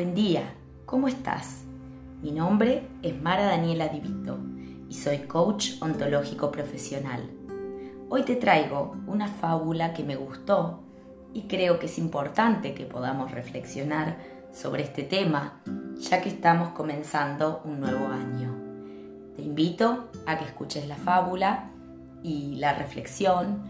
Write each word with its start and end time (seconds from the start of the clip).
Buen 0.00 0.14
día, 0.14 0.54
¿cómo 0.86 1.08
estás? 1.08 1.64
Mi 2.22 2.30
nombre 2.30 2.88
es 3.02 3.20
Mara 3.20 3.44
Daniela 3.44 3.88
Divito 3.88 4.38
y 4.88 4.94
soy 4.94 5.18
coach 5.18 5.72
ontológico 5.82 6.50
profesional. 6.50 7.30
Hoy 8.08 8.22
te 8.22 8.36
traigo 8.36 8.96
una 9.06 9.28
fábula 9.28 9.92
que 9.92 10.02
me 10.02 10.16
gustó 10.16 10.80
y 11.34 11.42
creo 11.42 11.78
que 11.78 11.84
es 11.84 11.98
importante 11.98 12.72
que 12.72 12.86
podamos 12.86 13.30
reflexionar 13.30 14.16
sobre 14.54 14.84
este 14.84 15.02
tema 15.02 15.60
ya 15.98 16.22
que 16.22 16.30
estamos 16.30 16.70
comenzando 16.70 17.60
un 17.66 17.78
nuevo 17.78 18.06
año. 18.06 18.56
Te 19.36 19.42
invito 19.42 20.08
a 20.24 20.38
que 20.38 20.46
escuches 20.46 20.88
la 20.88 20.96
fábula 20.96 21.72
y 22.22 22.54
la 22.54 22.72
reflexión, 22.72 23.64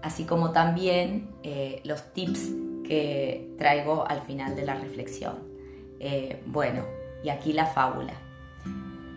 así 0.00 0.26
como 0.26 0.52
también 0.52 1.32
eh, 1.42 1.82
los 1.84 2.12
tips 2.12 2.52
que 2.84 3.52
traigo 3.58 4.06
al 4.06 4.20
final 4.20 4.54
de 4.54 4.64
la 4.64 4.76
reflexión. 4.76 5.51
Eh, 6.04 6.42
bueno, 6.46 6.84
y 7.22 7.28
aquí 7.28 7.52
la 7.52 7.66
fábula. 7.66 8.14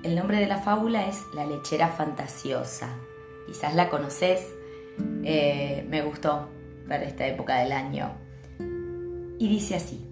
El 0.03 0.15
nombre 0.15 0.37
de 0.37 0.45
la 0.45 0.59
fábula 0.59 1.07
es 1.07 1.19
La 1.33 1.43
lechera 1.43 1.87
fantasiosa. 1.87 2.89
Quizás 3.47 3.73
la 3.73 3.89
conoces, 3.89 4.53
eh, 5.23 5.83
me 5.89 6.03
gustó 6.03 6.47
para 6.87 7.05
esta 7.05 7.25
época 7.25 7.57
del 7.57 7.71
año. 7.71 8.11
Y 9.39 9.47
dice 9.47 9.75
así, 9.75 10.07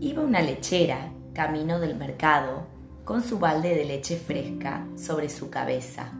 iba 0.00 0.22
una 0.22 0.42
lechera 0.42 1.10
camino 1.32 1.80
del 1.80 1.96
mercado 1.96 2.66
con 3.04 3.22
su 3.22 3.38
balde 3.38 3.74
de 3.74 3.86
leche 3.86 4.18
fresca 4.18 4.86
sobre 4.94 5.30
su 5.30 5.48
cabeza. 5.48 6.12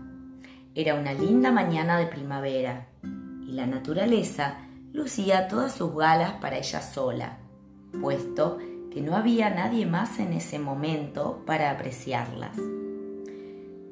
Era 0.74 0.94
una 0.94 1.12
linda 1.12 1.52
mañana 1.52 1.98
de 1.98 2.06
primavera 2.06 2.88
y 3.46 3.52
la 3.52 3.66
naturaleza 3.66 4.56
lucía 4.94 5.46
todas 5.46 5.74
sus 5.74 5.94
galas 5.94 6.32
para 6.40 6.56
ella 6.56 6.80
sola, 6.80 7.36
puesto 8.00 8.58
que 8.92 9.00
no 9.00 9.16
había 9.16 9.48
nadie 9.48 9.86
más 9.86 10.18
en 10.18 10.34
ese 10.34 10.58
momento 10.58 11.42
para 11.46 11.70
apreciarlas. 11.70 12.58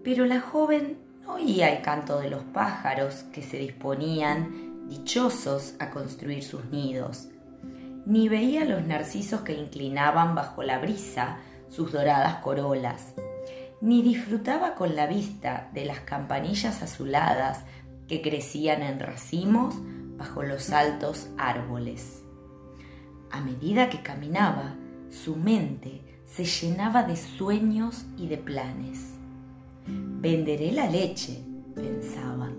Pero 0.05 0.27
la 0.27 0.41
joven 0.41 0.99
no 1.23 1.35
oía 1.35 1.75
el 1.75 1.83
canto 1.83 2.21
de 2.21 2.29
los 2.29 2.43
pájaros 2.43 3.25
que 3.33 3.43
se 3.43 3.57
disponían, 3.57 4.89
dichosos, 4.89 5.75
a 5.79 5.91
construir 5.91 6.43
sus 6.43 6.67
nidos, 6.67 7.29
ni 8.05 8.29
veía 8.29 8.65
los 8.65 8.87
narcisos 8.87 9.41
que 9.41 9.55
inclinaban 9.55 10.35
bajo 10.35 10.63
la 10.63 10.79
brisa 10.79 11.39
sus 11.71 11.93
doradas 11.93 12.37
corolas, 12.37 13.15
ni 13.81 14.03
disfrutaba 14.03 14.75
con 14.75 14.97
la 14.97 15.07
vista 15.07 15.71
de 15.73 15.87
las 15.87 16.01
campanillas 16.01 16.83
azuladas 16.83 17.65
que 18.07 18.21
crecían 18.21 18.83
en 18.83 19.01
racimos 19.01 19.77
bajo 20.19 20.43
los 20.43 20.71
altos 20.71 21.29
árboles. 21.39 22.23
A 23.31 23.41
medida 23.41 23.89
que 23.89 24.03
caminaba, 24.03 24.75
su 25.11 25.35
mente 25.35 26.03
se 26.25 26.45
llenaba 26.45 27.03
de 27.03 27.17
sueños 27.17 28.05
y 28.17 28.29
de 28.29 28.39
planes. 28.39 29.15
Venderé 29.87 30.71
la 30.71 30.89
leche, 30.89 31.43
pensaba, 31.75 32.51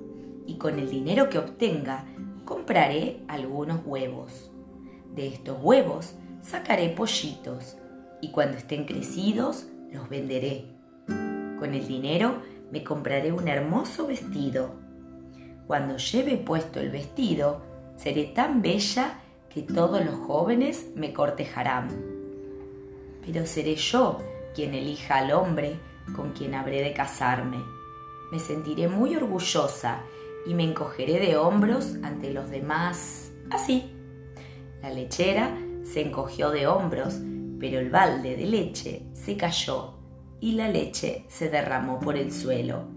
y 0.45 0.57
con 0.57 0.77
el 0.77 0.89
dinero 0.89 1.29
que 1.29 1.37
obtenga 1.37 2.05
compraré 2.43 3.23
algunos 3.29 3.81
huevos. 3.85 4.51
De 5.15 5.27
estos 5.27 5.57
huevos 5.61 6.15
sacaré 6.41 6.89
pollitos 6.89 7.77
y 8.19 8.31
cuando 8.31 8.57
estén 8.57 8.85
crecidos 8.85 9.67
los 9.91 10.09
venderé. 10.09 10.65
Con 11.07 11.73
el 11.73 11.87
dinero 11.87 12.41
me 12.69 12.83
compraré 12.83 13.31
un 13.31 13.47
hermoso 13.47 14.07
vestido. 14.07 14.75
Cuando 15.67 15.95
lleve 15.95 16.35
puesto 16.35 16.81
el 16.81 16.89
vestido, 16.89 17.61
seré 17.95 18.25
tan 18.25 18.61
bella 18.61 19.21
que 19.49 19.61
todos 19.61 20.03
los 20.03 20.15
jóvenes 20.15 20.87
me 20.95 21.13
cortejarán 21.13 22.10
pero 23.25 23.45
seré 23.45 23.75
yo 23.75 24.17
quien 24.53 24.73
elija 24.73 25.17
al 25.17 25.31
hombre 25.31 25.79
con 26.15 26.33
quien 26.33 26.55
habré 26.55 26.81
de 26.81 26.93
casarme. 26.93 27.57
Me 28.31 28.39
sentiré 28.39 28.87
muy 28.87 29.15
orgullosa 29.15 30.01
y 30.45 30.53
me 30.53 30.63
encogeré 30.63 31.19
de 31.19 31.37
hombros 31.37 31.95
ante 32.03 32.31
los 32.31 32.49
demás. 32.49 33.31
Así. 33.49 33.95
La 34.81 34.89
lechera 34.89 35.55
se 35.83 36.01
encogió 36.01 36.49
de 36.49 36.67
hombros, 36.67 37.19
pero 37.59 37.79
el 37.79 37.89
balde 37.89 38.35
de 38.35 38.45
leche 38.45 39.03
se 39.13 39.37
cayó 39.37 39.99
y 40.39 40.53
la 40.53 40.67
leche 40.69 41.25
se 41.27 41.49
derramó 41.49 41.99
por 41.99 42.17
el 42.17 42.31
suelo. 42.31 42.87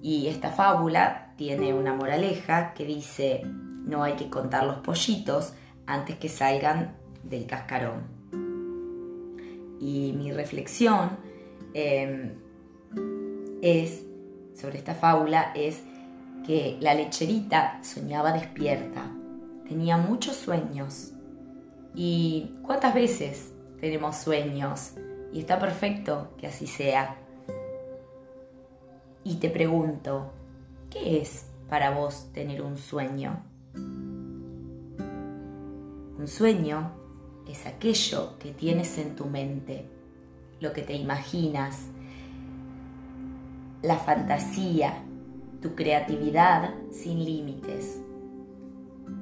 Y 0.00 0.28
esta 0.28 0.50
fábula 0.50 1.34
tiene 1.36 1.74
una 1.74 1.92
moraleja 1.92 2.72
que 2.72 2.84
dice, 2.86 3.42
no 3.44 4.04
hay 4.04 4.14
que 4.14 4.30
contar 4.30 4.64
los 4.64 4.78
pollitos 4.78 5.52
antes 5.86 6.16
que 6.16 6.28
salgan 6.28 6.96
del 7.24 7.46
cascarón 7.46 8.17
y 9.80 10.12
mi 10.16 10.32
reflexión 10.32 11.18
em, 11.74 12.34
es 13.62 14.04
sobre 14.54 14.78
esta 14.78 14.94
fábula 14.94 15.52
es 15.54 15.82
que 16.46 16.78
la 16.80 16.94
lecherita 16.94 17.82
soñaba 17.84 18.32
despierta, 18.32 19.10
tenía 19.68 19.96
muchos 19.96 20.36
sueños. 20.36 21.12
¿Y 21.94 22.56
cuántas 22.62 22.94
veces 22.94 23.52
tenemos 23.80 24.16
sueños? 24.16 24.92
Y 25.32 25.40
está 25.40 25.58
perfecto 25.58 26.30
que 26.38 26.46
así 26.46 26.66
sea. 26.66 27.16
Y 29.24 29.36
te 29.36 29.50
pregunto, 29.50 30.32
¿qué 30.90 31.20
es 31.20 31.46
para 31.68 31.90
vos 31.90 32.30
tener 32.32 32.62
un 32.62 32.78
sueño? 32.78 33.42
Un 36.16 36.26
sueño 36.26 36.92
es 37.48 37.66
aquello 37.66 38.38
que 38.38 38.52
tienes 38.52 38.98
en 38.98 39.16
tu 39.16 39.24
mente, 39.24 39.88
lo 40.60 40.72
que 40.72 40.82
te 40.82 40.94
imaginas, 40.94 41.86
la 43.82 43.96
fantasía, 43.96 45.02
tu 45.62 45.74
creatividad 45.74 46.74
sin 46.92 47.24
límites. 47.24 48.00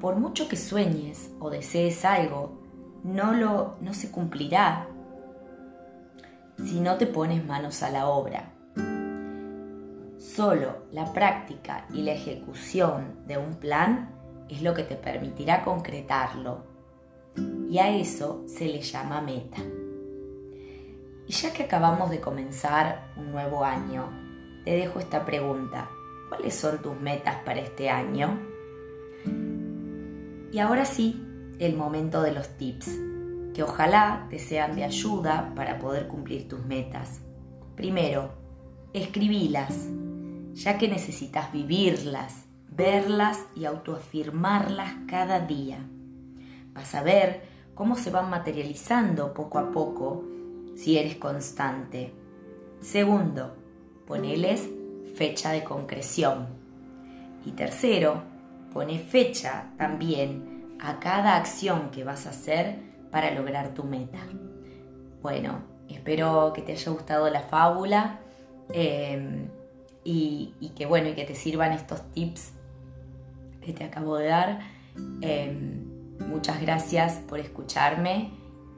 Por 0.00 0.16
mucho 0.16 0.48
que 0.48 0.56
sueñes 0.56 1.30
o 1.38 1.50
desees 1.50 2.04
algo, 2.04 2.60
no 3.04 3.32
lo 3.32 3.76
no 3.80 3.94
se 3.94 4.10
cumplirá 4.10 4.88
si 6.58 6.80
no 6.80 6.96
te 6.96 7.06
pones 7.06 7.44
manos 7.44 7.82
a 7.82 7.90
la 7.90 8.08
obra. 8.08 8.52
Solo 10.18 10.86
la 10.90 11.12
práctica 11.12 11.86
y 11.94 12.02
la 12.02 12.12
ejecución 12.12 13.26
de 13.26 13.38
un 13.38 13.54
plan 13.54 14.10
es 14.48 14.62
lo 14.62 14.74
que 14.74 14.82
te 14.82 14.96
permitirá 14.96 15.62
concretarlo 15.62 16.75
y 17.76 17.78
a 17.78 17.94
eso 17.94 18.42
se 18.46 18.64
le 18.64 18.80
llama 18.80 19.20
meta. 19.20 19.58
Y 21.26 21.32
ya 21.34 21.52
que 21.52 21.64
acabamos 21.64 22.08
de 22.08 22.22
comenzar 22.22 23.12
un 23.18 23.32
nuevo 23.32 23.66
año, 23.66 24.08
te 24.64 24.70
dejo 24.70 24.98
esta 24.98 25.26
pregunta. 25.26 25.90
¿Cuáles 26.30 26.54
son 26.54 26.80
tus 26.80 26.98
metas 26.98 27.36
para 27.44 27.60
este 27.60 27.90
año? 27.90 28.40
Y 30.50 30.58
ahora 30.58 30.86
sí, 30.86 31.22
el 31.58 31.76
momento 31.76 32.22
de 32.22 32.32
los 32.32 32.48
tips, 32.56 32.98
que 33.52 33.62
ojalá 33.62 34.26
te 34.30 34.38
sean 34.38 34.74
de 34.74 34.84
ayuda 34.84 35.52
para 35.54 35.78
poder 35.78 36.08
cumplir 36.08 36.48
tus 36.48 36.64
metas. 36.64 37.20
Primero, 37.74 38.30
escribílas, 38.94 39.90
ya 40.54 40.78
que 40.78 40.88
necesitas 40.88 41.52
vivirlas, 41.52 42.46
verlas 42.70 43.44
y 43.54 43.66
autoafirmarlas 43.66 44.94
cada 45.06 45.40
día. 45.40 45.86
Vas 46.72 46.94
a 46.94 47.02
ver 47.02 47.54
cómo 47.76 47.94
se 47.94 48.10
van 48.10 48.30
materializando 48.30 49.32
poco 49.32 49.58
a 49.58 49.70
poco 49.70 50.24
si 50.74 50.98
eres 50.98 51.16
constante. 51.16 52.12
Segundo, 52.80 53.54
poneles 54.06 54.68
fecha 55.14 55.52
de 55.52 55.62
concreción. 55.62 56.48
Y 57.44 57.52
tercero, 57.52 58.22
pone 58.72 58.98
fecha 58.98 59.70
también 59.78 60.76
a 60.80 60.98
cada 60.98 61.36
acción 61.36 61.90
que 61.90 62.02
vas 62.02 62.26
a 62.26 62.30
hacer 62.30 62.78
para 63.10 63.30
lograr 63.30 63.74
tu 63.74 63.84
meta. 63.84 64.18
Bueno, 65.22 65.60
espero 65.88 66.52
que 66.54 66.62
te 66.62 66.72
haya 66.72 66.92
gustado 66.92 67.28
la 67.30 67.42
fábula 67.42 68.20
em, 68.72 69.48
y, 70.02 70.72
que 70.74 70.86
bueno 70.86 71.08
y 71.08 71.14
que 71.14 71.24
te 71.24 71.34
sirvan 71.34 71.72
estos 71.72 72.02
tips 72.12 72.52
que 73.60 73.72
te 73.74 73.84
acabo 73.84 74.16
de 74.16 74.26
dar. 74.28 74.60
Em, 75.20 75.85
Muchas 76.20 76.60
gracias 76.60 77.14
por 77.28 77.38
escucharme 77.38 78.30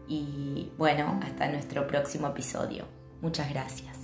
y 0.09 0.71
bueno, 0.79 1.21
hasta 1.23 1.49
nuestro 1.49 1.87
próximo 1.87 2.29
episodio. 2.29 2.87
Muchas 3.21 3.51
gracias. 3.51 3.98